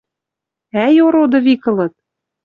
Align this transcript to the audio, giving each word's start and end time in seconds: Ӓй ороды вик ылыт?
Ӓй 0.85 0.95
ороды 1.05 1.39
вик 1.45 1.63
ылыт? 1.71 1.93